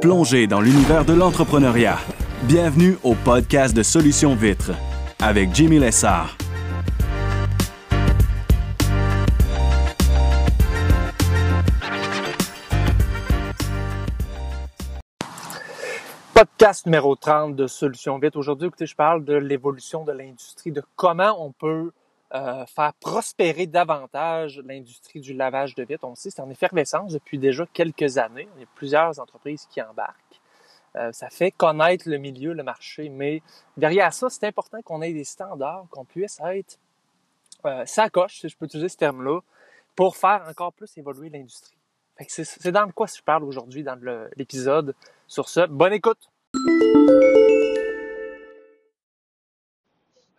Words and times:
Plongez 0.00 0.46
dans 0.46 0.60
l'univers 0.60 1.04
de 1.04 1.12
l'entrepreneuriat. 1.12 1.98
Bienvenue 2.42 2.98
au 3.02 3.14
podcast 3.14 3.76
de 3.76 3.82
Solutions 3.82 4.34
Vitres 4.34 4.72
avec 5.20 5.54
Jimmy 5.54 5.78
Lessard. 5.78 6.36
Podcast 16.34 16.86
numéro 16.86 17.16
30 17.16 17.56
de 17.56 17.66
Solutions 17.66 18.18
Vitres. 18.18 18.38
Aujourd'hui, 18.38 18.68
écoutez, 18.68 18.86
je 18.86 18.96
parle 18.96 19.24
de 19.24 19.34
l'évolution 19.34 20.04
de 20.04 20.12
l'industrie, 20.12 20.72
de 20.72 20.82
comment 20.96 21.36
on 21.44 21.52
peut 21.52 21.92
euh, 22.34 22.66
faire 22.66 22.92
prospérer 22.94 23.66
davantage 23.66 24.60
l'industrie 24.64 25.20
du 25.20 25.34
lavage 25.34 25.76
de 25.76 25.84
vitres. 25.84 26.04
On 26.04 26.16
sait 26.16 26.30
c'est 26.30 26.42
en 26.42 26.50
effervescence 26.50 27.12
depuis 27.12 27.38
déjà 27.38 27.64
quelques 27.72 28.18
années. 28.18 28.48
Il 28.56 28.62
y 28.62 28.64
a 28.64 28.68
plusieurs 28.74 29.20
entreprises 29.20 29.66
qui 29.70 29.80
embarquent. 29.80 30.40
Euh, 30.96 31.12
ça 31.12 31.28
fait 31.28 31.52
connaître 31.52 32.08
le 32.08 32.18
milieu, 32.18 32.52
le 32.52 32.62
marché, 32.62 33.08
mais 33.08 33.40
derrière 33.76 34.12
ça, 34.12 34.30
c'est 34.30 34.46
important 34.46 34.80
qu'on 34.82 35.00
ait 35.02 35.12
des 35.12 35.24
standards, 35.24 35.86
qu'on 35.90 36.04
puisse 36.04 36.40
être 36.40 36.78
euh, 37.66 37.84
sacoche, 37.86 38.40
si 38.40 38.48
je 38.48 38.56
peux 38.56 38.66
utiliser 38.66 38.88
ce 38.88 38.96
terme-là, 38.96 39.40
pour 39.94 40.16
faire 40.16 40.44
encore 40.48 40.72
plus 40.72 40.96
évoluer 40.98 41.30
l'industrie. 41.30 41.76
C'est 42.28 42.72
dans 42.72 42.90
quoi 42.90 43.06
je 43.06 43.22
parle 43.22 43.44
aujourd'hui 43.44 43.82
dans 43.82 43.98
l'épisode. 44.36 44.94
Sur 45.26 45.48
ce, 45.48 45.66
bonne 45.66 45.92
écoute! 45.92 46.30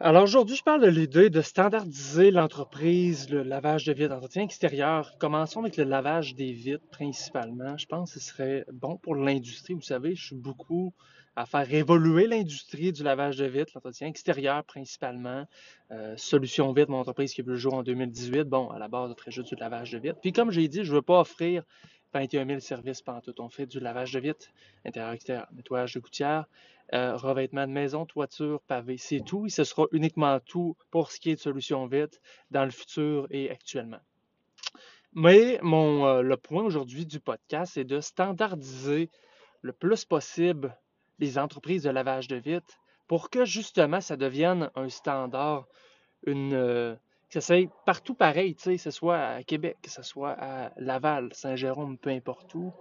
Alors 0.06 0.22
aujourd'hui, 0.22 0.56
je 0.56 0.62
parle 0.62 0.84
de 0.84 0.88
l'idée 0.88 1.32
de 1.32 1.42
standardiser 1.42 2.30
l'entreprise, 2.30 3.28
le 3.32 3.42
lavage 3.42 3.86
de 3.86 3.94
vitres, 3.94 4.14
entretien 4.14 4.44
extérieur. 4.44 5.18
Commençons 5.18 5.62
avec 5.62 5.78
le 5.78 5.84
lavage 5.84 6.36
des 6.36 6.52
vitres 6.52 6.88
principalement. 6.92 7.76
Je 7.76 7.88
pense 7.88 8.14
que 8.14 8.20
ce 8.20 8.24
serait 8.28 8.66
bon 8.72 8.98
pour 8.98 9.16
l'industrie. 9.16 9.74
Vous 9.74 9.82
savez, 9.82 10.14
je 10.14 10.28
suis 10.28 10.36
beaucoup 10.36 10.94
à 11.36 11.48
faire 11.48 11.74
évoluer 11.74 12.28
l'industrie 12.28 12.94
du 12.94 13.02
lavage 13.02 13.38
de 13.38 13.46
vitres, 13.46 13.72
l'entretien 13.74 14.08
extérieur 14.08 14.64
principalement. 14.64 15.46
Euh, 15.90 16.14
Solution 16.18 16.72
Vite, 16.72 16.90
mon 16.90 17.00
entreprise 17.00 17.34
qui 17.34 17.42
a 17.42 17.44
vu 17.44 17.54
le 17.54 17.58
jour 17.58 17.74
en 17.74 17.82
2018. 17.82 18.44
Bon, 18.44 18.70
à 18.70 18.78
la 18.78 18.88
base, 18.88 19.10
de 19.10 19.32
juste 19.32 19.56
du 19.56 19.60
lavage 19.60 19.92
de 19.92 19.98
vitres. 19.98 20.20
Puis 20.22 20.34
comme 20.34 20.52
j'ai 20.52 20.68
dit, 20.68 20.84
je 20.84 20.92
ne 20.92 20.98
veux 20.98 21.02
pas 21.02 21.22
offrir 21.22 21.64
21 22.16 22.48
000 22.48 22.60
services 22.62 23.04
tout. 23.24 23.42
On 23.42 23.50
fait 23.50 23.66
du 23.66 23.82
lavage 23.82 24.14
de 24.14 24.20
vitres, 24.20 24.48
intérieur-extérieur, 24.86 25.48
nettoyage 25.52 25.96
de 25.96 26.00
gouttières, 26.00 26.46
euh, 26.94 27.18
revêtement 27.18 27.68
de 27.68 27.74
maison, 27.74 28.06
toiture, 28.06 28.62
pavé. 28.62 28.98
C'est 28.98 29.20
tout 29.20 29.48
et 29.48 29.50
ce 29.50 29.66
sera 29.66 29.86
uniquement 29.92 30.40
tout 30.40 30.78
pour 30.92 31.12
ce 31.12 31.20
qui 31.20 31.32
est 31.32 31.36
de 31.36 31.42
solutions 31.42 31.86
vite 31.88 32.22
dans 32.52 32.64
le 32.64 32.72
futur 32.72 33.28
et 33.32 33.52
actuellement. 33.52 34.00
Mais 35.14 35.60
mon, 35.62 36.06
euh, 36.06 36.22
le 36.22 36.38
point 36.38 36.64
aujourd'hui 36.64 37.06
du 37.06 37.20
podcast, 37.20 37.74
c'est 37.74 37.84
de 37.84 38.00
standardiser 38.00 39.10
le 39.62 39.74
plus 39.74 40.06
possible 40.06 40.78
les 41.20 41.38
entreprises 41.38 41.84
de 41.84 41.90
lavage 41.90 42.30
de 42.30 42.38
vitres 42.38 42.80
pour 43.08 43.30
que 43.30 43.44
justement 43.44 44.00
ça 44.00 44.16
devienne 44.16 44.70
un 44.76 44.88
standard, 44.88 45.68
une, 46.26 46.54
euh, 46.54 46.96
que 47.36 47.42
ça 47.42 47.56
soit 47.56 47.70
partout 47.86 48.14
pareil, 48.14 48.56
tu 48.56 48.64
sais, 48.64 48.76
que 48.78 48.82
ce 48.82 48.92
soit 48.92 49.18
à 49.18 49.44
Québec, 49.44 49.76
que 49.82 49.90
ce 49.90 50.02
soit 50.04 50.36
à 50.40 50.72
Laval, 50.78 51.30
Saint-Jérôme, 51.34 51.98
peu 51.98 52.10
importe 52.10 52.56
où. 52.56 52.72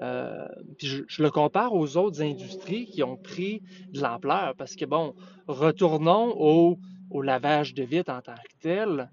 Euh, 0.00 0.48
puis 0.76 0.88
je, 1.06 1.22
le 1.22 1.30
compare 1.30 1.72
aux 1.72 1.96
autres 1.96 2.20
industries 2.20 2.86
qui 2.86 3.04
ont 3.04 3.16
pris 3.16 3.62
de 3.92 4.00
l'ampleur 4.00 4.56
parce 4.56 4.74
que, 4.74 4.84
bon, 4.84 5.14
retournons 5.46 6.34
au, 6.36 6.78
lavage 7.22 7.74
de 7.74 7.84
vitres 7.84 8.12
en 8.12 8.22
tant 8.22 8.34
que 8.34 8.56
tel. 8.60 9.08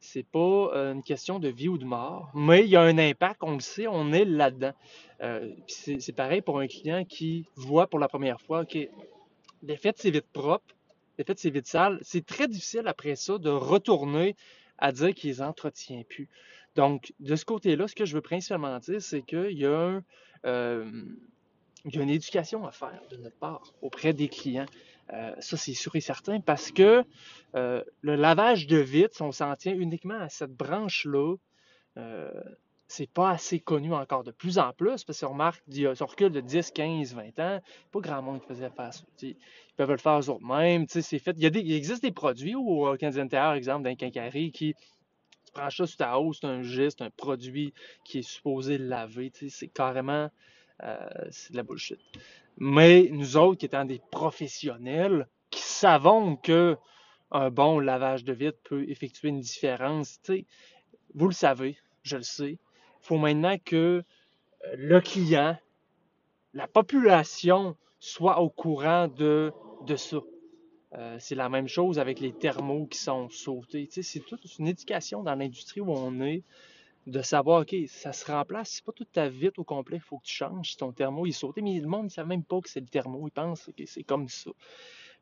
C'est 0.00 0.26
pas 0.26 0.70
euh, 0.74 0.94
une 0.94 1.02
question 1.02 1.38
de 1.38 1.48
vie 1.48 1.68
ou 1.68 1.78
de 1.78 1.84
mort, 1.84 2.30
mais 2.34 2.64
il 2.64 2.70
y 2.70 2.76
a 2.76 2.82
un 2.82 2.98
impact, 2.98 3.42
on 3.42 3.52
le 3.52 3.60
sait, 3.60 3.86
on 3.86 4.12
est 4.12 4.24
là-dedans. 4.24 4.72
Euh, 5.22 5.52
c'est 5.68 6.16
pareil 6.16 6.40
pour 6.40 6.58
un 6.58 6.66
client 6.66 7.04
qui 7.04 7.46
voit 7.54 7.86
pour 7.86 8.00
la 8.00 8.08
première 8.08 8.40
fois, 8.40 8.62
OK, 8.62 8.76
l'effet 9.62 9.92
de 9.92 9.98
ces 9.98 10.10
vitres 10.10 10.28
propres, 10.32 10.75
l'effet 11.18 11.34
de 11.34 11.38
ces 11.38 11.50
vitres 11.50 11.68
sales, 11.68 11.98
c'est 12.02 12.24
très 12.24 12.48
difficile 12.48 12.86
après 12.86 13.16
ça 13.16 13.38
de 13.38 13.50
retourner 13.50 14.36
à 14.78 14.92
dire 14.92 15.14
qu'il 15.14 15.30
les 15.30 15.42
entretient 15.42 16.02
plus. 16.08 16.28
Donc, 16.74 17.14
de 17.20 17.36
ce 17.36 17.44
côté-là, 17.44 17.88
ce 17.88 17.94
que 17.94 18.04
je 18.04 18.14
veux 18.14 18.20
principalement 18.20 18.78
dire, 18.78 19.00
c'est 19.00 19.22
qu'il 19.22 19.52
y, 19.52 19.64
a 19.64 20.00
euh, 20.44 21.02
y 21.86 21.98
a 21.98 22.02
une 22.02 22.10
éducation 22.10 22.66
à 22.66 22.72
faire 22.72 23.00
de 23.10 23.16
notre 23.16 23.38
part 23.38 23.72
auprès 23.80 24.12
des 24.12 24.28
clients. 24.28 24.66
Euh, 25.12 25.34
ça, 25.38 25.56
c'est 25.56 25.72
sûr 25.72 25.96
et 25.96 26.00
certain 26.00 26.40
parce 26.40 26.70
que 26.70 27.04
euh, 27.54 27.82
le 28.02 28.16
lavage 28.16 28.66
de 28.66 28.76
vitres, 28.76 29.22
on 29.22 29.32
s'en 29.32 29.56
tient 29.56 29.74
uniquement 29.74 30.20
à 30.20 30.28
cette 30.28 30.52
branche-là, 30.52 31.36
c'est 32.88 33.10
pas 33.10 33.30
assez 33.30 33.58
connu 33.58 33.92
encore 33.92 34.22
de 34.22 34.30
plus 34.30 34.58
en 34.58 34.72
plus, 34.72 35.04
parce 35.04 35.20
qu'on 35.20 35.30
remarque, 35.30 35.62
il 35.68 35.80
y 35.80 35.86
a, 35.86 35.92
recul 36.00 36.30
de 36.30 36.40
10, 36.40 36.70
15, 36.70 37.14
20 37.14 37.38
ans, 37.40 37.60
pas 37.90 38.00
grand 38.00 38.22
monde 38.22 38.40
qui 38.40 38.46
faisait 38.46 38.70
faire 38.70 38.94
ça. 38.94 39.02
Ils 39.22 39.36
peuvent 39.76 39.90
le 39.90 39.96
faire 39.96 40.20
eux-mêmes, 40.20 40.86
c'est 40.88 41.18
fait. 41.18 41.34
Il, 41.36 41.42
y 41.42 41.46
a 41.46 41.50
il, 41.52 41.72
existe 41.72 42.02
des 42.02 42.12
produits 42.12 42.54
au 42.54 42.96
Canadien 42.96 43.26
par 43.26 43.54
exemple, 43.54 43.84
d'un 43.84 43.96
quincaillerie 43.96 44.52
qui 44.52 44.74
tu 44.74 45.52
prends 45.52 45.70
ça 45.70 45.86
sur 45.86 45.96
ta 45.96 46.18
hausse, 46.18 46.38
c'est 46.40 46.46
un 46.46 46.62
geste, 46.62 47.02
un 47.02 47.10
produit 47.10 47.72
qui 48.04 48.18
est 48.18 48.28
supposé 48.28 48.78
laver, 48.78 49.32
c'est 49.48 49.68
carrément 49.68 50.30
euh, 50.82 51.08
c'est 51.30 51.52
de 51.52 51.56
la 51.56 51.62
bullshit. 51.62 51.98
Mais 52.58 53.08
nous 53.10 53.36
autres 53.36 53.60
qui 53.60 53.66
étant 53.66 53.84
des 53.84 54.00
professionnels, 54.10 55.26
qui 55.50 55.62
savons 55.62 56.36
que 56.36 56.76
un 57.30 57.50
bon 57.50 57.80
lavage 57.80 58.24
de 58.24 58.32
vitre 58.32 58.58
peut 58.64 58.88
effectuer 58.88 59.28
une 59.28 59.40
différence, 59.40 60.20
vous 61.14 61.26
le 61.26 61.34
savez, 61.34 61.76
je 62.02 62.16
le 62.16 62.22
sais, 62.22 62.58
faut 63.06 63.18
maintenant 63.18 63.56
que 63.64 63.76
euh, 64.64 64.74
le 64.76 65.00
client, 65.00 65.56
la 66.54 66.66
population 66.66 67.76
soit 68.00 68.40
au 68.40 68.50
courant 68.50 69.08
de, 69.08 69.52
de 69.86 69.96
ça. 69.96 70.18
Euh, 70.94 71.16
c'est 71.20 71.34
la 71.34 71.48
même 71.48 71.68
chose 71.68 71.98
avec 71.98 72.20
les 72.20 72.32
thermos 72.32 72.88
qui 72.88 72.98
sont 72.98 73.28
sautés. 73.28 73.88
c'est 73.90 74.20
toute 74.20 74.58
une 74.58 74.68
éducation 74.68 75.22
dans 75.22 75.34
l'industrie 75.34 75.80
où 75.80 75.90
on 75.90 76.20
est 76.20 76.42
de 77.06 77.22
savoir, 77.22 77.62
OK, 77.62 77.74
ça 77.86 78.12
se 78.12 78.30
remplace. 78.30 78.70
C'est 78.70 78.84
pas 78.84 78.92
toute 78.92 79.12
ta 79.12 79.28
vitre 79.28 79.60
au 79.60 79.64
complet, 79.64 79.98
il 79.98 80.02
faut 80.02 80.18
que 80.18 80.24
tu 80.24 80.34
changes 80.34 80.70
si 80.70 80.76
ton 80.76 80.92
thermo 80.92 81.26
est 81.26 81.32
sauté. 81.32 81.62
Mais 81.62 81.78
le 81.78 81.86
monde 81.86 82.04
ne 82.04 82.08
sait 82.08 82.24
même 82.24 82.42
pas 82.42 82.60
que 82.60 82.68
c'est 82.68 82.80
le 82.80 82.86
thermo. 82.86 83.26
Il 83.28 83.30
pense 83.30 83.70
que 83.76 83.86
c'est 83.86 84.02
comme 84.02 84.28
ça. 84.28 84.50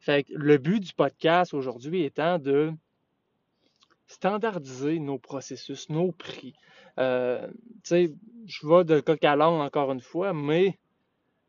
Fait 0.00 0.26
le 0.30 0.56
but 0.58 0.80
du 0.80 0.92
podcast 0.92 1.52
aujourd'hui 1.52 2.04
étant 2.04 2.38
de 2.38 2.72
standardiser 4.06 4.98
nos 4.98 5.18
processus, 5.18 5.88
nos 5.88 6.12
prix. 6.12 6.54
Euh, 6.98 7.48
je 7.84 8.66
vais 8.66 8.84
de 8.84 9.00
coq 9.00 9.22
à 9.24 9.36
l'âne 9.36 9.60
encore 9.60 9.92
une 9.92 10.00
fois, 10.00 10.32
mais 10.32 10.78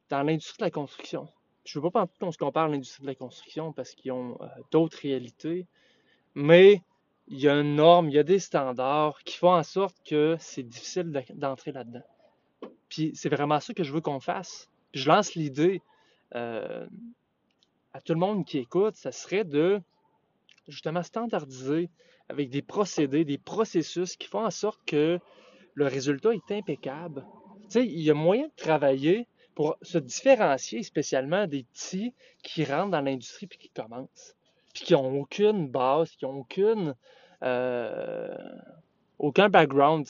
dans 0.10 0.24
l'industrie 0.24 0.58
de 0.60 0.66
la 0.66 0.72
construction, 0.72 1.28
je 1.66 1.80
ne 1.80 1.84
veux 1.84 1.92
pas 1.92 2.08
qu'on 2.20 2.32
se 2.32 2.38
compare 2.38 2.66
à 2.66 2.68
l'industrie 2.68 3.02
de 3.04 3.08
la 3.08 3.16
construction 3.16 3.74
parce 3.74 3.94
qu'ils 3.94 4.12
ont 4.12 4.38
euh, 4.42 4.46
d'autres 4.72 4.98
réalités, 5.02 5.68
mais 6.36 6.82
il 7.28 7.40
y 7.40 7.50
a 7.50 7.60
une 7.60 7.76
norme, 7.76 8.10
il 8.10 8.16
y 8.16 8.20
a 8.20 8.24
des 8.24 8.40
standards 8.40 9.24
qui 9.24 9.38
font 9.38 9.54
en 9.54 9.64
sorte 9.64 9.96
que 10.06 10.36
c'est 10.40 10.64
difficile 10.64 11.12
d'entrer 11.34 11.72
là-dedans. 11.72 12.04
Puis 12.90 13.12
c'est 13.16 13.30
vraiment 13.30 13.60
ça 13.60 13.74
que 13.74 13.84
je 13.84 13.92
veux 13.92 14.02
qu'on 14.02 14.20
fasse. 14.20 14.70
je 14.94 15.08
lance 15.08 15.34
l'idée 15.34 15.82
euh, 16.36 16.88
à 17.94 18.02
tout 18.02 18.14
le 18.14 18.20
monde 18.20 18.46
qui 18.46 18.60
écoute, 18.60 18.96
ça 18.96 19.12
serait 19.12 19.44
de 19.44 19.82
justement 20.68 21.04
standardiser 21.04 21.90
avec 22.30 22.50
des 22.50 22.62
procédés, 22.62 23.26
des 23.26 23.38
processus 23.38 24.16
qui 24.16 24.28
font 24.28 24.46
en 24.46 24.52
sorte 24.52 24.80
que 24.86 25.20
le 25.74 25.88
résultat 25.88 26.34
est 26.34 26.52
impeccable. 26.52 27.26
Tu 27.64 27.72
sais, 27.72 27.86
il 27.86 28.02
y 28.02 28.10
a 28.10 28.14
moyen 28.14 28.48
de 28.48 28.56
travailler 28.56 29.28
pour 29.56 29.78
se 29.82 29.98
différencier 29.98 30.84
spécialement 30.84 31.48
des 31.48 31.64
petits 31.64 32.14
qui 32.44 32.66
rentrent 32.66 32.92
dans 32.92 33.02
l'industrie 33.02 33.48
puis 33.48 33.58
qui 33.58 33.70
commencent, 33.70 34.36
puis 34.74 34.84
qui 34.84 34.94
n'ont 34.94 35.22
aucune 35.22 35.68
base, 35.68 36.12
qui 36.12 36.26
n'ont 36.26 36.46
euh, 37.44 38.38
aucun 39.18 39.50
background. 39.50 40.06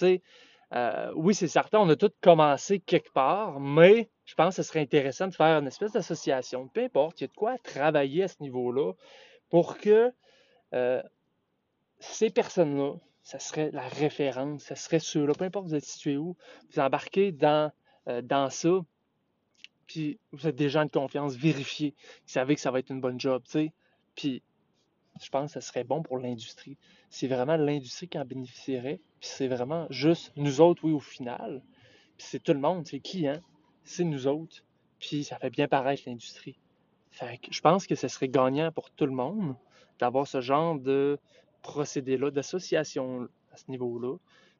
Euh, 0.73 1.11
oui, 1.15 1.35
c'est 1.35 1.47
certain, 1.47 1.79
on 1.79 1.89
a 1.89 1.95
tous 1.95 2.11
commencé 2.21 2.79
quelque 2.79 3.11
part, 3.11 3.59
mais 3.59 4.09
je 4.25 4.33
pense 4.33 4.55
que 4.55 4.63
ce 4.63 4.67
serait 4.67 4.81
intéressant 4.81 5.27
de 5.27 5.35
faire 5.35 5.59
une 5.59 5.67
espèce 5.67 5.91
d'association. 5.91 6.67
Peu 6.67 6.83
importe, 6.83 7.21
il 7.21 7.25
y 7.25 7.25
a 7.25 7.27
de 7.27 7.33
quoi 7.33 7.57
travailler 7.59 8.23
à 8.23 8.27
ce 8.27 8.41
niveau-là 8.41 8.93
pour 9.49 9.77
que 9.77 10.11
euh, 10.73 11.01
ces 11.99 12.29
personnes-là, 12.29 12.95
ça 13.23 13.39
serait 13.39 13.71
la 13.71 13.87
référence, 13.87 14.63
ça 14.63 14.75
serait 14.75 14.99
ceux-là, 14.99 15.33
peu 15.33 15.45
importe 15.45 15.67
vous 15.67 15.75
êtes 15.75 15.85
situé 15.85 16.17
où, 16.17 16.37
vous 16.71 16.79
embarquez 16.79 17.31
dans, 17.31 17.71
euh, 18.07 18.21
dans 18.21 18.49
ça, 18.49 18.85
puis 19.87 20.19
vous 20.31 20.47
êtes 20.47 20.55
des 20.55 20.69
gens 20.69 20.85
de 20.85 20.91
confiance, 20.91 21.35
vérifiez, 21.35 21.95
vous 21.97 22.33
savez 22.33 22.55
que 22.55 22.61
ça 22.61 22.71
va 22.71 22.79
être 22.79 22.91
une 22.91 23.01
bonne 23.01 23.19
job, 23.19 23.43
tu 23.45 23.51
sais, 23.51 23.73
puis 24.15 24.43
je 25.21 25.29
pense 25.29 25.53
que 25.53 25.61
ça 25.61 25.61
serait 25.61 25.83
bon 25.83 26.01
pour 26.01 26.17
l'industrie. 26.17 26.77
C'est 27.09 27.27
vraiment 27.27 27.55
l'industrie 27.55 28.07
qui 28.07 28.19
en 28.19 28.25
bénéficierait, 28.25 28.99
puis 29.19 29.29
c'est 29.29 29.47
vraiment 29.47 29.87
juste 29.89 30.33
nous 30.35 30.61
autres, 30.61 30.83
oui, 30.83 30.91
au 30.91 30.99
final, 30.99 31.63
puis 32.17 32.27
c'est 32.29 32.43
tout 32.43 32.53
le 32.53 32.59
monde, 32.59 32.85
c'est 32.85 32.99
qui, 32.99 33.27
hein? 33.27 33.41
C'est 33.83 34.03
nous 34.03 34.27
autres, 34.27 34.63
puis 34.99 35.23
ça 35.23 35.37
fait 35.37 35.49
bien 35.49 35.67
paraître 35.67 36.03
l'industrie. 36.05 36.57
Fait 37.11 37.37
que 37.37 37.53
je 37.53 37.61
pense 37.61 37.87
que 37.87 37.95
ce 37.95 38.07
serait 38.07 38.27
gagnant 38.27 38.71
pour 38.71 38.89
tout 38.91 39.05
le 39.05 39.13
monde 39.13 39.55
d'avoir 39.99 40.27
ce 40.27 40.41
genre 40.41 40.77
de 40.79 41.17
procédé-là, 41.61 42.31
d'association 42.31 43.27
à 43.51 43.57
ce 43.57 43.69
niveau-là 43.69 44.17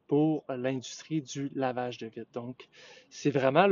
pour 0.07 0.43
l'industrie 0.49 1.21
du 1.21 1.51
lavage 1.55 1.97
de 1.97 2.07
vitres. 2.07 2.31
Donc, 2.33 2.67
c'est 3.09 3.31
vraiment 3.31 3.67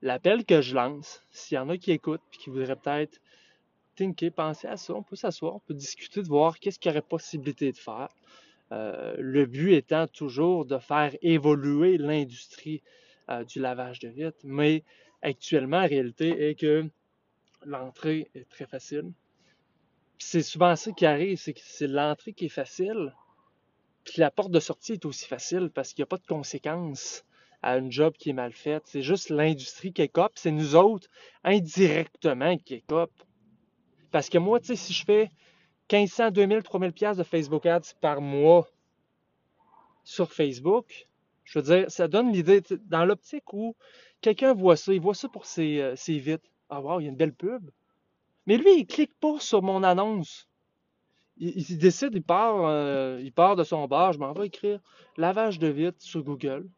l'appel 0.00 0.44
que 0.44 0.60
je 0.60 0.74
lance, 0.74 1.22
s'il 1.30 1.56
y 1.56 1.58
en 1.58 1.68
a 1.68 1.76
qui 1.76 1.92
écoutent 1.92 2.22
et 2.34 2.36
qui 2.36 2.50
voudraient 2.50 2.76
peut-être 2.76 3.20
thinker, 3.96 4.32
penser 4.32 4.68
à 4.68 4.76
ça, 4.76 4.94
on 4.94 5.02
peut 5.02 5.16
s'asseoir, 5.16 5.56
on 5.56 5.58
peut 5.60 5.74
discuter 5.74 6.22
de 6.22 6.28
voir 6.28 6.58
qu'est-ce 6.58 6.78
qu'il 6.78 6.90
y 6.90 6.92
aurait 6.92 7.02
possibilité 7.02 7.72
de 7.72 7.76
faire. 7.76 8.08
Euh, 8.70 9.14
le 9.18 9.44
but 9.44 9.74
étant 9.74 10.06
toujours 10.06 10.64
de 10.64 10.78
faire 10.78 11.14
évoluer 11.20 11.98
l'industrie 11.98 12.82
euh, 13.28 13.44
du 13.44 13.60
lavage 13.60 13.98
de 13.98 14.08
vitres, 14.08 14.38
mais 14.44 14.82
actuellement, 15.20 15.80
la 15.80 15.86
réalité 15.86 16.48
est 16.48 16.54
que 16.54 16.88
l'entrée 17.66 18.30
est 18.34 18.48
très 18.48 18.66
facile. 18.66 19.12
C'est 20.24 20.42
souvent 20.42 20.76
ça 20.76 20.92
qui 20.92 21.04
arrive, 21.04 21.36
c'est 21.36 21.52
que 21.52 21.60
c'est 21.62 21.88
l'entrée 21.88 22.32
qui 22.32 22.46
est 22.46 22.48
facile, 22.48 23.12
puis 24.04 24.14
la 24.18 24.30
porte 24.30 24.50
de 24.50 24.60
sortie 24.60 24.94
est 24.94 25.04
aussi 25.04 25.26
facile 25.26 25.68
parce 25.68 25.92
qu'il 25.92 26.02
n'y 26.02 26.04
a 26.04 26.06
pas 26.06 26.16
de 26.16 26.26
conséquences 26.26 27.24
à 27.60 27.74
un 27.74 27.90
job 27.90 28.14
qui 28.16 28.30
est 28.30 28.32
mal 28.32 28.52
fait. 28.52 28.82
C'est 28.86 29.02
juste 29.02 29.28
l'industrie 29.30 29.92
qui 29.92 30.08
cop, 30.08 30.32
c'est 30.36 30.50
nous 30.50 30.74
autres 30.74 31.08
indirectement 31.44 32.56
qui 32.56 32.82
cop. 32.82 33.12
Parce 34.10 34.28
que 34.28 34.38
moi, 34.38 34.58
tu 34.60 34.68
sais, 34.68 34.76
si 34.76 34.92
je 34.92 35.04
fais 35.04 35.30
1500, 35.92 36.30
2000, 36.30 36.62
3000 36.62 36.92
pièces 36.92 37.16
de 37.16 37.24
Facebook 37.24 37.66
Ads 37.66 37.94
par 38.00 38.20
mois 38.20 38.68
sur 40.04 40.32
Facebook, 40.32 41.08
je 41.44 41.58
veux 41.58 41.64
dire, 41.64 41.90
ça 41.90 42.08
donne 42.08 42.32
l'idée, 42.32 42.62
dans 42.86 43.04
l'optique 43.04 43.52
où 43.52 43.76
quelqu'un 44.20 44.54
voit 44.54 44.76
ça, 44.76 44.94
il 44.94 45.00
voit 45.00 45.14
ça 45.14 45.28
pour 45.28 45.46
ses, 45.46 45.80
euh, 45.80 45.96
ses 45.96 46.18
vitres. 46.18 46.48
Ah 46.70 46.80
wow, 46.80 47.00
il 47.00 47.04
y 47.04 47.06
a 47.06 47.10
une 47.10 47.16
belle 47.16 47.34
pub. 47.34 47.70
Mais 48.46 48.56
lui, 48.56 48.78
il 48.78 48.86
clique 48.86 49.14
pas 49.20 49.38
sur 49.38 49.62
mon 49.62 49.82
annonce. 49.82 50.48
Il, 51.38 51.78
décide, 51.78 52.10
il 52.14 52.22
part, 52.22 52.66
euh, 52.66 53.18
il 53.22 53.32
part 53.32 53.56
de 53.56 53.64
son 53.64 53.86
bar, 53.88 54.12
je 54.12 54.18
m'en 54.18 54.32
vais 54.32 54.46
écrire 54.46 54.80
lavage 55.16 55.58
de 55.58 55.66
vitres 55.68 56.00
sur 56.00 56.22
Google. 56.22 56.68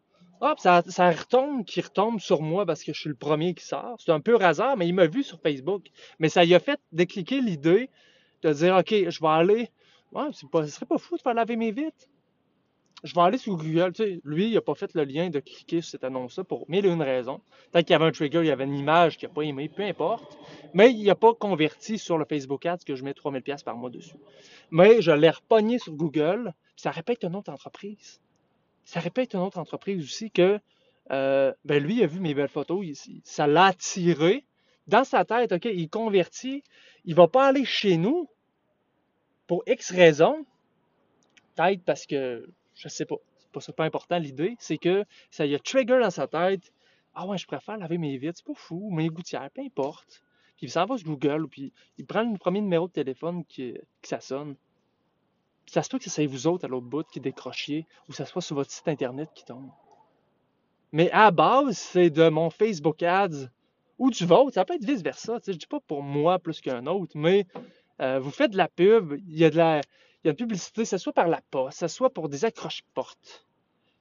Hop, 0.40 0.58
ça, 0.58 0.82
ça 0.86 1.10
retombe, 1.10 1.64
qui 1.64 1.80
retombe 1.80 2.20
sur 2.20 2.42
moi 2.42 2.64
parce 2.66 2.82
que 2.82 2.92
je 2.92 3.00
suis 3.00 3.08
le 3.08 3.14
premier 3.14 3.54
qui 3.54 3.64
sort. 3.64 3.96
C'est 3.98 4.12
un 4.12 4.20
peu 4.20 4.40
hasard, 4.40 4.76
mais 4.76 4.86
il 4.86 4.94
m'a 4.94 5.06
vu 5.06 5.22
sur 5.22 5.40
Facebook. 5.40 5.90
Mais 6.18 6.28
ça 6.28 6.44
lui 6.44 6.54
a 6.54 6.60
fait 6.60 6.80
décliquer 6.92 7.40
l'idée 7.40 7.90
de 8.42 8.52
dire, 8.52 8.76
OK, 8.76 8.90
je 8.90 9.20
vais 9.20 9.28
aller, 9.28 9.70
ouais, 10.12 10.28
ce 10.32 10.46
serait 10.66 10.86
pas 10.86 10.98
fou 10.98 11.16
de 11.16 11.22
faire 11.22 11.34
laver 11.34 11.56
mes 11.56 11.72
vitres? 11.72 12.06
Je 13.04 13.14
vais 13.14 13.20
aller 13.20 13.38
sur 13.38 13.56
Google. 13.56 13.92
Lui, 14.24 14.48
il 14.48 14.54
n'a 14.54 14.60
pas 14.60 14.74
fait 14.74 14.92
le 14.94 15.04
lien 15.04 15.30
de 15.30 15.38
cliquer 15.38 15.80
sur 15.80 15.92
cette 15.92 16.04
annonce-là 16.04 16.42
pour 16.42 16.68
mille 16.68 16.86
et 16.86 16.88
une 16.88 17.02
raisons. 17.02 17.40
Peut-être 17.70 17.86
qu'il 17.86 17.92
y 17.92 17.96
avait 17.96 18.06
un 18.06 18.12
trigger, 18.12 18.40
il 18.40 18.46
y 18.46 18.50
avait 18.50 18.64
une 18.64 18.76
image 18.76 19.18
qu'il 19.18 19.28
n'a 19.28 19.34
pas 19.34 19.42
aimé, 19.42 19.68
peu 19.68 19.82
importe. 19.82 20.36
Mais 20.72 20.90
il 20.90 21.04
n'a 21.04 21.14
pas 21.14 21.34
converti 21.34 21.98
sur 21.98 22.18
le 22.18 22.24
Facebook 22.24 22.66
Ads 22.66 22.78
que 22.86 22.96
je 22.96 23.04
mets 23.04 23.12
3000$ 23.12 23.62
par 23.62 23.76
mois 23.76 23.90
dessus. 23.90 24.16
Mais 24.70 25.00
je 25.02 25.12
l'ai 25.12 25.30
repogné 25.30 25.78
sur 25.78 25.92
Google, 25.92 26.52
ça 26.76 26.90
répète 26.90 27.22
une 27.22 27.36
autre 27.36 27.52
entreprise 27.52 28.20
ça 28.84 29.00
répète 29.00 29.34
une 29.34 29.40
autre 29.40 29.58
entreprise 29.58 30.02
aussi 30.02 30.30
que 30.30 30.60
euh, 31.10 31.52
ben 31.64 31.82
lui 31.82 31.96
il 31.96 32.02
a 32.02 32.06
vu 32.06 32.20
mes 32.20 32.34
belles 32.34 32.48
photos, 32.48 32.84
ça 33.24 33.46
l'a 33.46 33.66
attiré. 33.66 34.44
Dans 34.86 35.04
sa 35.04 35.24
tête, 35.24 35.52
OK, 35.52 35.64
il 35.64 35.88
convertit, 35.88 36.62
il 37.04 37.14
va 37.14 37.26
pas 37.26 37.46
aller 37.46 37.64
chez 37.64 37.96
nous 37.96 38.28
pour 39.46 39.62
X 39.66 39.90
raisons. 39.92 40.44
Peut-être 41.56 41.82
parce 41.84 42.06
que, 42.06 42.46
je 42.74 42.88
sais 42.88 43.04
pas, 43.04 43.16
c'est 43.38 43.50
pas 43.50 43.60
super 43.60 43.84
important 43.84 44.18
l'idée, 44.18 44.56
c'est 44.58 44.78
que 44.78 45.04
ça 45.30 45.46
y 45.46 45.54
a 45.54 45.58
trigger 45.58 46.00
dans 46.00 46.10
sa 46.10 46.26
tête. 46.26 46.72
Ah 47.14 47.26
ouais, 47.26 47.38
je 47.38 47.46
préfère 47.46 47.76
laver 47.76 47.98
mes 47.98 48.16
vitres, 48.16 48.38
c'est 48.38 48.46
pas 48.46 48.58
fou, 48.58 48.90
mes 48.90 49.08
gouttières, 49.08 49.50
peu 49.54 49.62
importe. 49.62 50.22
Puis 50.56 50.66
il 50.66 50.70
s'en 50.70 50.86
va 50.86 50.98
sur 50.98 51.08
Google, 51.08 51.48
puis 51.48 51.72
il 51.98 52.06
prend 52.06 52.22
le 52.22 52.38
premier 52.38 52.60
numéro 52.60 52.88
de 52.88 52.92
téléphone 52.92 53.44
qui, 53.44 53.74
qui 54.02 54.08
ça 54.08 54.20
sonne 54.20 54.56
ça 55.66 55.82
se 55.82 55.88
peut 55.88 55.98
que 55.98 56.10
c'est 56.10 56.26
vous 56.26 56.46
autres 56.46 56.64
à 56.64 56.68
l'autre 56.68 56.86
bout 56.86 57.04
qui 57.04 57.20
décrochiez 57.20 57.86
ou 58.08 58.12
que 58.12 58.16
ça 58.16 58.26
soit 58.26 58.42
sur 58.42 58.56
votre 58.56 58.70
site 58.70 58.88
internet 58.88 59.30
qui 59.34 59.44
tombe. 59.44 59.70
Mais 60.92 61.10
à 61.10 61.30
base, 61.30 61.76
c'est 61.76 62.10
de 62.10 62.28
mon 62.28 62.50
Facebook 62.50 63.02
Ads 63.02 63.48
ou 63.98 64.10
du 64.10 64.24
vôtre. 64.24 64.54
Ça 64.54 64.64
peut 64.64 64.74
être 64.74 64.84
vice-versa. 64.84 65.38
Je 65.46 65.52
dis 65.52 65.66
pas 65.66 65.80
pour 65.80 66.02
moi 66.02 66.38
plus 66.38 66.60
qu'un 66.60 66.86
autre, 66.86 67.12
mais 67.16 67.46
euh, 68.00 68.20
vous 68.20 68.30
faites 68.30 68.52
de 68.52 68.56
la 68.56 68.68
pub, 68.68 69.14
il 69.26 69.36
y 69.36 69.44
a 69.44 69.50
de 69.50 69.56
la, 69.56 69.80
il 70.24 70.28
y 70.28 70.30
a 70.30 70.32
de 70.32 70.38
publicité, 70.38 70.84
ça 70.84 70.98
soit 70.98 71.12
par 71.12 71.28
la 71.28 71.40
poste, 71.50 71.78
ça 71.78 71.88
soit 71.88 72.10
pour 72.10 72.28
des 72.28 72.44
accroches-portes. 72.44 73.46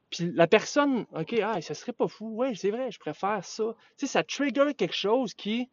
Puis 0.10 0.32
la 0.34 0.48
personne, 0.48 1.06
OK, 1.14 1.36
ah, 1.44 1.62
ça 1.62 1.74
serait 1.74 1.94
pas 1.94 2.08
fou. 2.08 2.32
Oui, 2.36 2.56
c'est 2.56 2.72
vrai, 2.72 2.92
je 2.92 3.00
préfère 3.00 3.44
ça. 3.44 3.76
Tu 3.98 4.06
sais, 4.06 4.14
ça 4.14 4.24
trigger 4.24 4.74
quelque 4.76 4.96
chose 4.96 5.34
qui, 5.34 5.70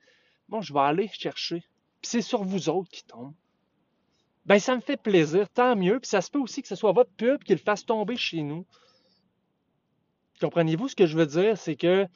bon, 0.49 0.61
je 0.61 0.73
vais 0.73 0.81
aller 0.81 1.09
chercher. 1.09 1.61
Puis 2.01 2.11
c'est 2.11 2.23
sur 2.23 2.43
vous 2.43 2.69
autres 2.69 2.91
qui 2.91 3.05
tombe 3.05 3.35
ben 4.51 4.59
ça 4.59 4.75
me 4.75 4.81
fait 4.81 4.97
plaisir, 4.97 5.49
tant 5.49 5.77
mieux. 5.77 6.01
Puis 6.01 6.09
ça 6.09 6.21
se 6.21 6.31
peut 6.31 6.39
aussi 6.39 6.63
que 6.63 6.69
ce 6.69 6.75
soit 6.75 6.93
votre 6.93 7.13
pub 7.13 7.43
qui 7.45 7.53
le 7.53 7.59
fasse 7.59 7.85
tomber 7.87 8.17
chez 8.17 8.43
nous. 8.43 8.67
Comprenez-vous 10.41 10.89
ce 10.89 10.97
que 10.97 11.07
je 11.07 11.17
veux 11.17 11.27
dire? 11.27 11.57
C'est 11.59 11.77
que 11.77 12.07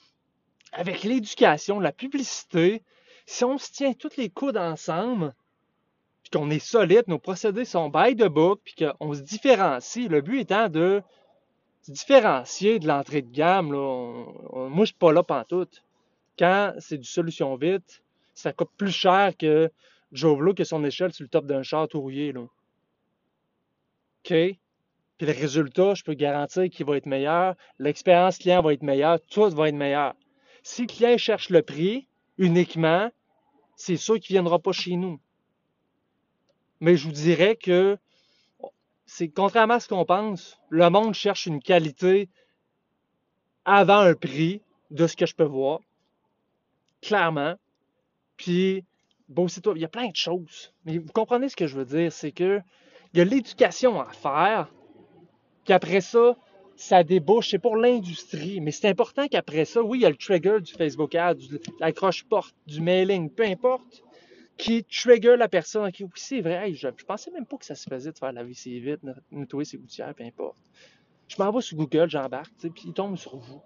avec 0.72 1.04
l'éducation, 1.04 1.78
la 1.78 1.92
publicité, 1.92 2.82
si 3.26 3.44
on 3.44 3.58
se 3.58 3.70
tient 3.70 3.92
toutes 3.92 4.16
les 4.16 4.30
coudes 4.30 4.56
ensemble, 4.56 5.34
puis 6.24 6.30
qu'on 6.30 6.50
est 6.50 6.58
solide, 6.58 7.04
nos 7.06 7.18
procédés 7.18 7.66
sont 7.66 7.90
by 7.90 8.16
the 8.16 8.26
book, 8.26 8.60
puis 8.64 8.74
qu'on 8.74 9.12
se 9.12 9.20
différencie, 9.20 10.08
le 10.08 10.22
but 10.22 10.40
étant 10.40 10.68
de 10.68 11.02
se 11.82 11.92
différencier 11.92 12.78
de 12.78 12.88
l'entrée 12.88 13.20
de 13.20 13.30
gamme. 13.30 13.72
Là. 13.72 14.24
moi, 14.68 14.80
je 14.80 14.86
suis 14.86 14.94
pas 14.94 15.12
là 15.12 15.22
pantoute. 15.22 15.84
Quand 16.38 16.72
c'est 16.78 16.96
du 16.96 17.08
solution 17.08 17.54
vite, 17.56 18.02
ça 18.32 18.52
coûte 18.52 18.70
plus 18.76 18.90
cher 18.90 19.32
que 19.38 19.70
qui 20.12 20.62
a 20.62 20.64
son 20.64 20.84
échelle 20.84 21.12
sur 21.12 21.24
le 21.24 21.28
top 21.28 21.44
d'un 21.44 21.62
char 21.62 21.88
tout 21.88 22.00
rouillé. 22.00 22.32
Là. 22.32 22.40
OK? 22.40 22.50
Puis 25.18 25.26
le 25.26 25.32
résultat, 25.32 25.94
je 25.94 26.02
peux 26.02 26.14
garantir 26.14 26.68
qu'il 26.70 26.86
va 26.86 26.96
être 26.96 27.06
meilleur. 27.06 27.54
L'expérience 27.78 28.38
client 28.38 28.62
va 28.62 28.72
être 28.72 28.82
meilleure. 28.82 29.20
Tout 29.30 29.50
va 29.50 29.68
être 29.68 29.74
meilleur. 29.74 30.14
Si 30.62 30.82
le 30.82 30.86
client 30.86 31.18
cherche 31.18 31.50
le 31.50 31.62
prix 31.62 32.08
uniquement, 32.38 33.10
c'est 33.76 33.96
sûr 33.96 34.18
qu'il 34.18 34.34
ne 34.34 34.40
viendra 34.40 34.58
pas 34.58 34.72
chez 34.72 34.96
nous. 34.96 35.20
Mais 36.84 36.98
je 36.98 37.06
vous 37.06 37.12
dirais 37.12 37.56
que 37.56 37.96
c'est 39.06 39.28
contrairement 39.28 39.72
à 39.72 39.80
ce 39.80 39.88
qu'on 39.88 40.04
pense, 40.04 40.58
le 40.68 40.90
monde 40.90 41.14
cherche 41.14 41.46
une 41.46 41.62
qualité 41.62 42.28
avant 43.64 44.00
un 44.00 44.12
prix 44.12 44.60
de 44.90 45.06
ce 45.06 45.16
que 45.16 45.24
je 45.24 45.34
peux 45.34 45.44
voir. 45.44 45.80
Clairement. 47.00 47.54
Puis 48.36 48.84
bon, 49.30 49.48
c'est 49.48 49.62
toi. 49.62 49.72
Il 49.74 49.80
y 49.80 49.86
a 49.86 49.88
plein 49.88 50.10
de 50.10 50.16
choses. 50.16 50.74
Mais 50.84 50.98
vous 50.98 51.10
comprenez 51.10 51.48
ce 51.48 51.56
que 51.56 51.66
je 51.66 51.74
veux 51.74 51.86
dire, 51.86 52.12
c'est 52.12 52.32
que 52.32 52.60
il 53.14 53.18
y 53.18 53.22
a 53.22 53.24
l'éducation 53.24 53.98
à 53.98 54.12
faire, 54.12 54.70
qu'après 55.64 56.02
ça, 56.02 56.36
ça 56.76 57.02
débouche, 57.02 57.48
c'est 57.48 57.58
pour 57.58 57.78
l'industrie, 57.78 58.60
mais 58.60 58.72
c'est 58.72 58.90
important 58.90 59.26
qu'après 59.26 59.64
ça, 59.64 59.82
oui, 59.82 60.00
il 60.00 60.02
y 60.02 60.06
a 60.06 60.10
le 60.10 60.16
trigger 60.16 60.60
du 60.60 60.74
Facebook 60.74 61.14
Ad, 61.14 61.38
de 61.38 61.62
l'accroche-porte, 61.80 62.54
du 62.66 62.82
mailing, 62.82 63.30
peu 63.30 63.44
importe, 63.44 64.02
qui 64.56 64.84
trigger 64.84 65.36
la 65.36 65.48
personne. 65.48 65.90
Qui, 65.92 66.04
oui, 66.04 66.10
c'est 66.14 66.40
vrai, 66.40 66.72
je, 66.72 66.88
je, 66.96 67.04
pensais 67.04 67.30
même 67.30 67.46
pas 67.46 67.56
que 67.56 67.64
ça 67.64 67.74
se 67.74 67.88
faisait 67.88 68.12
de 68.12 68.18
faire 68.18 68.32
laver 68.32 68.54
ses 68.54 68.78
vite, 68.78 69.00
nettoyer 69.30 69.64
ses 69.64 69.78
gouttières, 69.78 70.14
peu 70.14 70.24
importe. 70.24 70.56
Je 71.28 71.42
m'en 71.42 71.50
vais 71.50 71.60
sur 71.60 71.76
Google, 71.76 72.08
j'embarque, 72.08 72.52
puis 72.60 72.84
il 72.86 72.92
tombe 72.92 73.16
sur 73.16 73.36
vous. 73.36 73.60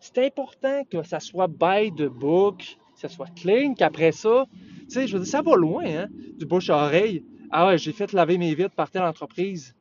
C'est 0.00 0.18
important 0.18 0.82
que 0.90 1.02
ça 1.02 1.20
soit 1.20 1.46
by 1.46 1.92
the 1.92 2.06
book, 2.06 2.58
que 2.94 3.00
ça 3.00 3.08
soit 3.08 3.32
clean, 3.36 3.74
qu'après 3.74 4.12
ça, 4.12 4.46
tu 4.80 4.90
sais, 4.90 5.06
je 5.06 5.16
veux 5.16 5.22
dire, 5.22 5.30
ça 5.30 5.42
va 5.42 5.54
loin, 5.54 5.84
hein, 5.84 6.08
du 6.38 6.46
bouche 6.46 6.70
à 6.70 6.76
oreille. 6.76 7.24
Ah 7.50 7.68
ouais, 7.68 7.78
j'ai 7.78 7.92
fait 7.92 8.12
laver 8.12 8.38
mes 8.38 8.54
vitres 8.54 8.74
par 8.74 8.90
telle 8.90 9.02
entreprise. 9.02 9.74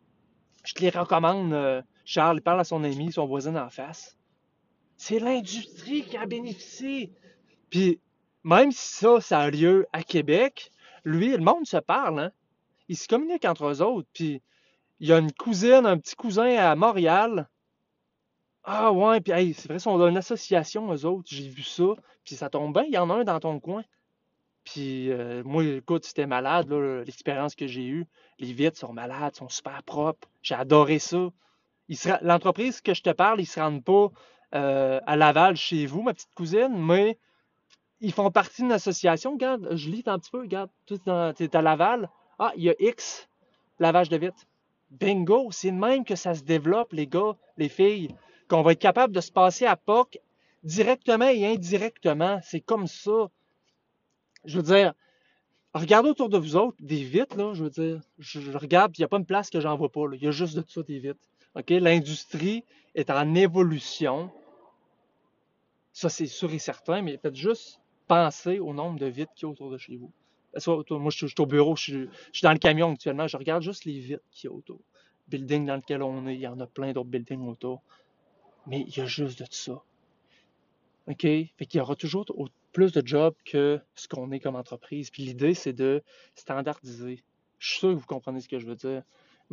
Je 0.63 0.73
te 0.73 0.81
les 0.81 0.89
recommande, 0.89 1.53
euh, 1.53 1.81
Charles, 2.05 2.37
il 2.37 2.41
parle 2.41 2.59
à 2.59 2.63
son 2.63 2.83
ami, 2.83 3.11
son 3.11 3.25
voisin 3.25 3.55
en 3.55 3.69
face. 3.69 4.17
C'est 4.97 5.19
l'industrie 5.19 6.03
qui 6.03 6.17
a 6.17 6.25
bénéficié. 6.25 7.11
Puis, 7.69 7.99
même 8.43 8.71
si 8.71 8.95
ça, 8.95 9.21
ça 9.21 9.39
a 9.39 9.49
lieu 9.49 9.87
à 9.93 10.03
Québec, 10.03 10.71
lui, 11.03 11.31
le 11.31 11.43
monde 11.43 11.65
se 11.65 11.77
parle, 11.77 12.19
hein. 12.19 12.31
Ils 12.87 12.97
se 12.97 13.07
communiquent 13.07 13.45
entre 13.45 13.67
eux 13.67 13.81
autres. 13.81 14.09
Puis, 14.13 14.41
il 14.99 15.07
y 15.07 15.13
a 15.13 15.17
une 15.17 15.31
cousine, 15.31 15.85
un 15.85 15.97
petit 15.97 16.15
cousin 16.15 16.57
à 16.57 16.75
Montréal. 16.75 17.49
Ah 18.63 18.91
ouais, 18.91 19.21
puis 19.21 19.31
c'est 19.53 19.67
vrai, 19.67 19.77
ils 19.77 19.79
sont 19.79 19.99
une 20.07 20.17
association, 20.17 20.93
eux 20.93 21.05
autres. 21.05 21.29
J'ai 21.31 21.47
vu 21.47 21.63
ça. 21.63 21.95
Puis 22.23 22.35
ça 22.35 22.49
tombe 22.49 22.73
bien, 22.73 22.83
il 22.83 22.93
y 22.93 22.97
en 22.97 23.09
a 23.09 23.15
un 23.15 23.23
dans 23.23 23.39
ton 23.39 23.59
coin. 23.59 23.83
Puis 24.63 25.11
euh, 25.11 25.41
moi, 25.43 25.63
écoute, 25.63 26.05
c'était 26.05 26.27
malade, 26.27 26.71
l'expérience 26.71 27.55
que 27.55 27.65
j'ai 27.65 27.85
eue. 27.85 28.05
Les 28.37 28.53
vitres 28.53 28.77
sont 28.77 28.93
malades, 28.93 29.35
sont 29.35 29.49
super 29.49 29.81
propres. 29.83 30.27
J'ai 30.43 30.55
adoré 30.55 30.99
ça. 30.99 31.29
L'entreprise 32.21 32.81
que 32.81 32.93
je 32.93 33.01
te 33.01 33.09
parle, 33.09 33.39
ils 33.39 33.43
ne 33.43 33.47
se 33.47 33.59
rendent 33.59 33.83
pas 33.83 34.11
euh, 34.53 34.99
à 35.07 35.15
Laval 35.15 35.55
chez 35.55 35.85
vous, 35.85 36.03
ma 36.03 36.13
petite 36.13 36.33
cousine, 36.35 36.75
mais 36.77 37.17
ils 38.01 38.11
font 38.11 38.29
partie 38.31 38.63
d'une 38.63 38.71
association. 38.71 39.33
Regarde, 39.33 39.75
je 39.75 39.89
lis 39.89 40.03
un 40.07 40.19
petit 40.19 40.31
peu, 40.31 40.39
regarde, 40.39 40.69
tu 40.85 40.95
es 40.95 41.55
à 41.55 41.61
Laval. 41.61 42.09
Ah, 42.39 42.51
il 42.55 42.63
y 42.63 42.69
a 42.69 42.75
X 42.79 43.29
lavage 43.79 44.09
de 44.09 44.17
vitres. 44.17 44.45
Bingo, 44.89 45.49
c'est 45.51 45.71
même 45.71 46.03
que 46.03 46.15
ça 46.15 46.35
se 46.35 46.43
développe, 46.43 46.91
les 46.93 47.07
gars, 47.07 47.35
les 47.57 47.69
filles, 47.69 48.13
qu'on 48.47 48.61
va 48.61 48.73
être 48.73 48.79
capable 48.79 49.13
de 49.13 49.21
se 49.21 49.31
passer 49.31 49.65
à 49.65 49.75
POC 49.75 50.19
directement 50.63 51.27
et 51.27 51.45
indirectement. 51.45 52.39
C'est 52.43 52.59
comme 52.59 52.87
ça 52.87 53.29
je 54.45 54.57
veux 54.57 54.63
dire, 54.63 54.93
regardez 55.73 56.09
autour 56.09 56.29
de 56.29 56.37
vous 56.37 56.55
autres, 56.55 56.77
des 56.79 57.03
vitres, 57.03 57.37
là, 57.37 57.53
je 57.53 57.63
veux 57.63 57.69
dire, 57.69 58.01
je, 58.19 58.57
regarde, 58.57 58.97
il 58.97 59.01
n'y 59.01 59.05
a 59.05 59.07
pas 59.07 59.17
une 59.17 59.25
place 59.25 59.49
que 59.49 59.59
j'en 59.59 59.75
vois 59.75 59.91
pas, 59.91 60.01
il 60.13 60.23
y 60.23 60.27
a 60.27 60.31
juste 60.31 60.55
de 60.55 60.63
ça 60.67 60.81
des 60.83 60.99
vitres. 60.99 61.19
L'industrie 61.69 62.63
est 62.95 63.09
en 63.09 63.35
évolution. 63.35 64.31
Ça, 65.93 66.09
c'est 66.09 66.27
sûr 66.27 66.51
et 66.53 66.59
certain, 66.59 67.01
mais 67.01 67.17
faites 67.17 67.35
juste 67.35 67.80
penser 68.11 68.59
au 68.59 68.73
nombre 68.73 68.99
de 68.99 69.05
vitres 69.05 69.33
qu'il 69.35 69.45
y 69.45 69.49
a 69.49 69.51
autour 69.53 69.71
de 69.71 69.77
chez 69.77 69.95
vous. 69.95 70.11
Moi, 70.89 71.11
je 71.11 71.27
suis 71.27 71.33
au 71.39 71.45
bureau, 71.45 71.77
je 71.77 72.09
suis, 72.33 72.41
dans 72.43 72.51
le 72.51 72.57
camion 72.57 72.91
actuellement, 72.91 73.25
je 73.25 73.37
regarde 73.37 73.63
juste 73.63 73.85
les 73.85 73.99
vitres 73.99 74.25
qu'il 74.31 74.49
y 74.49 74.53
a 74.53 74.53
autour. 74.53 74.81
Building 75.29 75.65
dans 75.65 75.77
lequel 75.77 76.03
on 76.03 76.27
est, 76.27 76.35
il 76.35 76.41
y 76.41 76.47
en 76.47 76.59
a 76.59 76.67
plein 76.67 76.91
d'autres 76.91 77.09
buildings 77.09 77.47
autour. 77.47 77.81
Mais 78.67 78.81
il 78.81 78.97
y 78.97 78.99
a 78.99 79.05
juste 79.05 79.39
de 79.39 79.45
ça. 79.49 79.81
OK? 81.07 81.21
Fait 81.21 81.49
qu'il 81.65 81.77
y 81.77 81.79
aura 81.79 81.95
toujours 81.95 82.25
plus 82.73 82.91
de 82.91 83.01
jobs 83.05 83.33
que 83.45 83.79
ce 83.95 84.09
qu'on 84.09 84.29
est 84.31 84.41
comme 84.41 84.57
entreprise. 84.57 85.09
Puis 85.09 85.23
l'idée, 85.23 85.53
c'est 85.53 85.71
de 85.71 86.03
standardiser. 86.35 87.23
Je 87.59 87.69
suis 87.69 87.79
sûr 87.79 87.89
que 87.91 87.95
vous 87.95 88.05
comprenez 88.05 88.41
ce 88.41 88.49
que 88.49 88.59
je 88.59 88.65
veux 88.65 88.75
dire. 88.75 89.03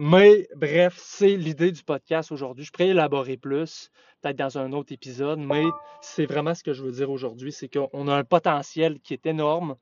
Mais 0.01 0.47
bref, 0.55 0.95
c'est 0.97 1.37
l'idée 1.37 1.73
du 1.73 1.83
podcast 1.83 2.31
aujourd'hui. 2.31 2.65
Je 2.65 2.71
pourrais 2.71 2.91
élaborer 2.91 3.37
plus, 3.37 3.91
peut-être 4.23 4.37
dans 4.37 4.57
un 4.57 4.71
autre 4.73 4.93
épisode, 4.93 5.41
mais 5.41 5.65
c'est 6.01 6.25
vraiment 6.25 6.55
ce 6.55 6.63
que 6.63 6.73
je 6.73 6.85
veux 6.85 6.93
dire 6.93 7.11
aujourd'hui, 7.11 7.51
c'est 7.51 7.69
qu'on 7.69 8.07
a 8.07 8.15
un 8.15 8.23
potentiel 8.23 9.01
qui 9.01 9.13
est 9.13 9.27
énorme. 9.27 9.75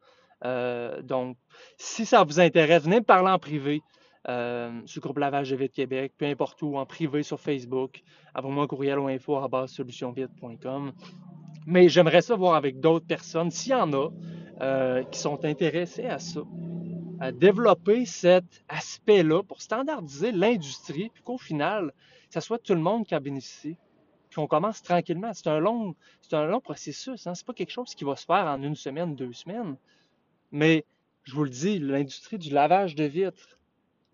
Euh, 0.47 1.03
donc, 1.03 1.37
si 1.77 2.07
ça 2.07 2.25
vous 2.25 2.41
intéresse, 2.41 2.85
venez 2.85 3.01
me 3.01 3.05
parler 3.05 3.29
en 3.29 3.39
privé 3.39 3.83
euh, 4.31 4.81
sur 4.87 5.01
le 5.01 5.03
groupe 5.03 5.19
Lavage 5.19 5.51
de 5.51 5.57
Vite 5.57 5.73
Québec, 5.73 6.15
peu 6.17 6.25
importe 6.25 6.63
où, 6.63 6.79
en 6.79 6.87
privé 6.87 7.23
sur 7.23 7.39
Facebook. 7.39 8.01
Envoyez-moi 8.35 8.65
un 8.65 8.69
courriel 8.69 8.99
ou 8.99 9.09
info 9.09 9.37
à 9.37 9.67
solutionvite.com. 9.67 10.93
Mais 11.67 11.91
j'aimerais 11.91 12.23
ça 12.23 12.37
voir 12.37 12.55
avec 12.55 12.81
d'autres 12.81 13.07
personnes, 13.07 13.51
s'il 13.51 13.73
y 13.73 13.75
en 13.75 13.93
a, 13.93 14.09
euh, 14.63 15.03
qui 15.03 15.19
sont 15.19 15.45
intéressés 15.45 16.07
à 16.07 16.19
ça 16.19 16.41
développer 17.33 18.07
cet 18.07 18.65
aspect-là 18.69 19.43
pour 19.43 19.63
standardiser 19.63 20.33
l'industrie, 20.33 21.11
puis 21.13 21.23
qu'au 21.23 21.39
final, 21.39 21.93
ça 22.31 22.41
soit 22.41 22.59
tout 22.59 22.75
le 22.75 22.81
monde 22.81 23.07
qui 23.07 23.15
en 23.15 23.21
bénéficie. 23.21 23.77
Puis 24.31 24.39
on 24.41 24.47
commence 24.47 24.83
tranquillement. 24.83 25.33
C'est 25.33 25.49
un 25.49 25.59
long, 25.59 25.95
c'est 26.21 26.35
un 26.35 26.47
long 26.47 26.61
processus. 26.61 27.27
Hein? 27.27 27.35
C'est 27.35 27.47
pas 27.47 27.55
quelque 27.55 27.71
chose 27.71 27.95
qui 27.95 28.05
va 28.05 28.17
se 28.17 28.27
faire 28.27 28.47
en 28.47 28.63
une 28.63 28.75
semaine, 28.75 29.15
deux 29.15 29.33
semaines. 29.33 29.77
Mais 30.53 30.85
je 31.25 31.35
vous 31.35 31.45
le 31.45 31.51
dis, 31.51 31.79
l'industrie 31.79 32.39
du 32.39 32.51
lavage 32.51 32.95
de 32.95 33.05
vitres 33.05 33.59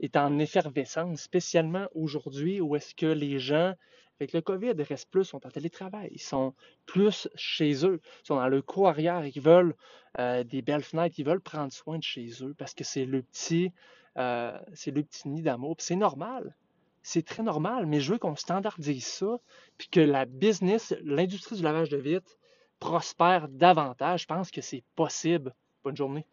est 0.00 0.16
en 0.16 0.38
effervescence, 0.38 1.20
spécialement 1.20 1.86
aujourd'hui 1.94 2.60
où 2.60 2.76
est-ce 2.76 2.94
que 2.94 3.06
les 3.06 3.38
gens 3.38 3.74
avec 4.22 4.32
le 4.32 4.40
COVID, 4.40 4.72
ils 4.76 4.82
restent 4.82 5.10
plus, 5.10 5.24
sont 5.24 5.44
en 5.46 5.50
télétravail, 5.50 6.08
ils 6.12 6.20
sont 6.20 6.54
plus 6.86 7.28
chez 7.34 7.84
eux, 7.84 8.00
ils 8.22 8.26
sont 8.26 8.36
dans 8.36 8.48
le 8.48 8.62
cours 8.62 8.88
arrière, 8.88 9.24
ils 9.26 9.40
veulent 9.40 9.74
euh, 10.18 10.44
des 10.44 10.62
belles 10.62 10.82
fenêtres, 10.82 11.16
ils 11.18 11.26
veulent 11.26 11.40
prendre 11.40 11.72
soin 11.72 11.98
de 11.98 12.02
chez 12.02 12.28
eux 12.42 12.54
parce 12.56 12.74
que 12.74 12.84
c'est 12.84 13.04
le 13.04 13.22
petit, 13.22 13.72
euh, 14.16 14.58
c'est 14.74 14.90
le 14.90 15.02
petit 15.02 15.28
nid 15.28 15.42
d'amour. 15.42 15.76
c'est 15.78 15.96
normal, 15.96 16.54
c'est 17.02 17.24
très 17.24 17.42
normal, 17.42 17.86
mais 17.86 18.00
je 18.00 18.12
veux 18.12 18.18
qu'on 18.18 18.36
standardise 18.36 19.04
ça, 19.04 19.38
puis 19.76 19.88
que 19.88 20.00
la 20.00 20.24
business, 20.24 20.94
l'industrie 21.02 21.56
du 21.56 21.62
lavage 21.62 21.88
de 21.88 21.96
vitres 21.96 22.38
prospère 22.78 23.48
davantage. 23.48 24.22
Je 24.22 24.26
pense 24.26 24.50
que 24.50 24.60
c'est 24.60 24.82
possible. 24.96 25.54
Bonne 25.84 25.96
journée. 25.96 26.26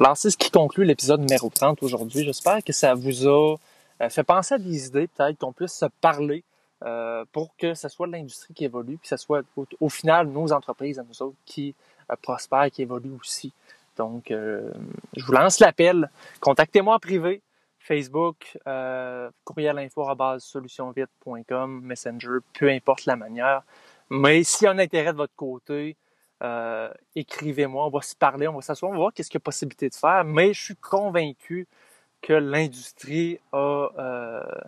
Alors, 0.00 0.16
c'est 0.16 0.30
ce 0.30 0.36
qui 0.36 0.52
conclut 0.52 0.84
l'épisode 0.84 1.22
numéro 1.22 1.50
30 1.50 1.82
aujourd'hui. 1.82 2.22
J'espère 2.22 2.62
que 2.62 2.72
ça 2.72 2.94
vous 2.94 3.26
a 3.26 3.56
euh, 4.00 4.08
fait 4.08 4.22
penser 4.22 4.54
à 4.54 4.58
des 4.58 4.86
idées, 4.86 5.08
peut-être 5.08 5.36
qu'on 5.38 5.52
puisse 5.52 5.72
se 5.72 5.86
parler 6.00 6.44
euh, 6.84 7.24
pour 7.32 7.56
que 7.56 7.74
ce 7.74 7.88
soit 7.88 8.06
l'industrie 8.06 8.54
qui 8.54 8.64
évolue, 8.64 8.96
puis 8.96 9.08
que 9.08 9.08
ce 9.08 9.16
soit 9.16 9.42
au, 9.80 9.88
final 9.88 10.28
nos 10.28 10.52
entreprises 10.52 11.00
à 11.00 11.02
nous 11.02 11.20
autres 11.20 11.36
qui 11.44 11.74
euh, 12.12 12.14
prospèrent, 12.22 12.70
qui 12.70 12.82
évoluent 12.82 13.16
aussi. 13.20 13.52
Donc, 13.96 14.26
je 14.28 15.24
vous 15.26 15.32
lance 15.32 15.58
l'appel. 15.58 16.08
Contactez-moi 16.40 17.00
privé. 17.00 17.42
Facebook, 17.80 18.56
courriel 19.42 19.78
info 19.80 20.06
solutionvite.com, 20.38 21.80
Messenger, 21.82 22.38
peu 22.56 22.70
importe 22.70 23.06
la 23.06 23.16
manière. 23.16 23.62
Mais 24.10 24.44
s'il 24.44 24.66
y 24.66 24.68
a 24.68 24.70
un 24.70 24.78
intérêt 24.78 25.10
de 25.10 25.16
votre 25.16 25.34
côté, 25.34 25.96
euh, 26.42 26.90
écrivez-moi, 27.16 27.86
on 27.86 27.90
va 27.90 28.02
se 28.02 28.14
parler, 28.14 28.46
on 28.48 28.54
va 28.54 28.62
s'asseoir, 28.62 28.90
on 28.90 28.94
va 28.94 28.98
voir 28.98 29.12
qu'est-ce 29.12 29.28
qu'il 29.28 29.38
y 29.38 29.42
a 29.42 29.44
possibilité 29.44 29.88
de 29.88 29.94
faire, 29.94 30.24
mais 30.24 30.52
je 30.54 30.62
suis 30.62 30.76
convaincu 30.76 31.66
que 32.20 32.32
l'industrie 32.32 33.38
a, 33.52 33.88
euh, 33.98 34.60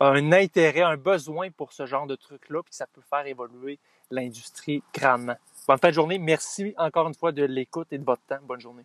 un 0.00 0.32
intérêt, 0.32 0.82
un 0.82 0.96
besoin 0.96 1.50
pour 1.50 1.72
ce 1.72 1.86
genre 1.86 2.06
de 2.06 2.16
truc-là, 2.16 2.62
puis 2.62 2.74
ça 2.74 2.86
peut 2.86 3.02
faire 3.08 3.26
évoluer 3.26 3.78
l'industrie 4.10 4.82
grandement. 4.92 5.36
Bonne 5.66 5.78
fin 5.78 5.88
de 5.88 5.94
journée. 5.94 6.18
Merci 6.18 6.74
encore 6.76 7.08
une 7.08 7.14
fois 7.14 7.32
de 7.32 7.44
l'écoute 7.44 7.88
et 7.92 7.98
de 7.98 8.04
votre 8.04 8.22
temps. 8.22 8.38
Bonne 8.42 8.60
journée. 8.60 8.84